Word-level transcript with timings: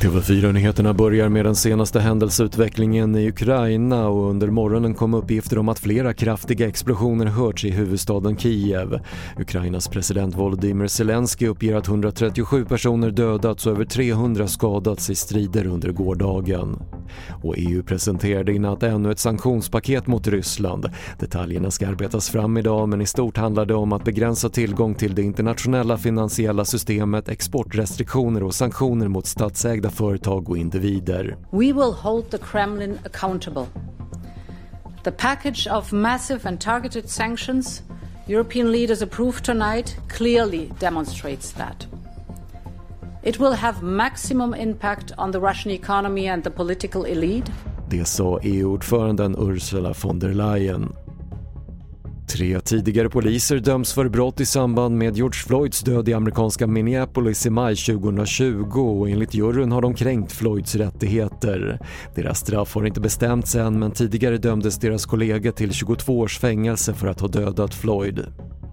TV4-nyheterna 0.00 0.94
börjar 0.94 1.28
med 1.28 1.44
den 1.44 1.56
senaste 1.56 2.00
händelseutvecklingen 2.00 3.16
i 3.16 3.28
Ukraina 3.28 4.08
och 4.08 4.30
under 4.30 4.50
morgonen 4.50 4.94
kom 4.94 5.14
uppgifter 5.14 5.58
om 5.58 5.68
att 5.68 5.78
flera 5.78 6.12
kraftiga 6.12 6.68
explosioner 6.68 7.26
hörts 7.26 7.64
i 7.64 7.70
huvudstaden 7.70 8.36
Kiev. 8.36 9.00
Ukrainas 9.38 9.88
president 9.88 10.34
Volodymyr 10.34 10.86
Zelensky 10.86 11.46
uppger 11.46 11.76
att 11.76 11.88
137 11.88 12.64
personer 12.64 13.10
dödats 13.10 13.66
och 13.66 13.72
över 13.72 13.84
300 13.84 14.48
skadats 14.48 15.10
i 15.10 15.14
strider 15.14 15.66
under 15.66 15.92
gårdagen. 15.92 16.78
Och 17.42 17.54
EU 17.58 17.82
presenterade 17.82 18.52
i 18.52 18.58
natt 18.58 18.82
ännu 18.82 19.10
ett 19.10 19.18
sanktionspaket 19.18 20.06
mot 20.06 20.26
Ryssland. 20.26 20.90
Detaljerna 21.18 21.70
ska 21.70 21.88
arbetas 21.88 22.30
fram 22.30 22.56
idag 22.56 22.88
men 22.88 23.00
i 23.00 23.06
stort 23.06 23.36
handlar 23.36 23.66
det 23.66 23.74
om 23.74 23.92
att 23.92 24.04
begränsa 24.04 24.48
tillgång 24.48 24.94
till 24.94 25.14
det 25.14 25.22
internationella 25.22 25.98
finansiella 25.98 26.64
systemet, 26.64 27.28
exportrestriktioner 27.28 28.42
och 28.42 28.54
sanktioner 28.54 29.08
mot 29.08 29.26
statsägda 29.26 29.90
företag 29.90 30.50
och 30.50 30.58
individer. 30.58 31.36
We 31.50 31.72
will 31.72 31.94
hold 32.02 32.30
the 32.30 32.38
Kremlin 32.38 32.98
accountable. 33.04 33.66
The 35.04 35.10
package 35.10 35.66
of 35.66 35.92
massive 35.92 36.48
and 36.48 36.60
targeted 36.60 37.10
sanctions 37.10 37.82
European 38.30 38.72
leaders 38.72 39.02
approved 39.02 39.44
tonight 39.44 39.96
clearly 40.08 40.70
demonstrates 40.78 41.52
that. 41.52 41.86
It 43.22 43.40
will 43.40 43.52
have 43.52 43.82
maximum 43.82 44.54
impact 44.54 45.12
on 45.18 45.32
the 45.32 45.38
Russian 45.38 45.72
economy 45.72 46.28
and 46.28 46.44
the 46.44 46.50
political 46.50 47.06
elite. 47.06 47.52
Det 47.90 48.04
sa 48.04 48.40
EU-ordföranden 48.42 49.36
Ursula 49.38 49.94
von 50.02 50.18
der 50.18 50.34
Leyen. 50.34 50.92
Tre 52.28 52.60
tidigare 52.60 53.08
poliser 53.08 53.58
döms 53.58 53.92
för 53.92 54.08
brott 54.08 54.40
i 54.40 54.46
samband 54.46 54.96
med 54.98 55.16
George 55.16 55.38
Floyds 55.46 55.80
död 55.80 56.08
i 56.08 56.14
amerikanska 56.14 56.66
Minneapolis 56.66 57.46
i 57.46 57.50
maj 57.50 57.76
2020 57.76 58.80
och 58.80 59.10
enligt 59.10 59.34
juryn 59.34 59.72
har 59.72 59.82
de 59.82 59.94
kränkt 59.94 60.32
Floyds 60.32 60.74
rättigheter. 60.74 61.78
Deras 62.14 62.38
straff 62.38 62.74
har 62.74 62.86
inte 62.86 63.00
bestämts 63.00 63.54
än 63.54 63.78
men 63.78 63.90
tidigare 63.90 64.38
dömdes 64.38 64.78
deras 64.78 65.06
kollega 65.06 65.52
till 65.52 65.72
22 65.72 66.18
års 66.18 66.38
fängelse 66.38 66.94
för 66.94 67.06
att 67.06 67.20
ha 67.20 67.28
dödat 67.28 67.74
Floyd. 67.74 68.26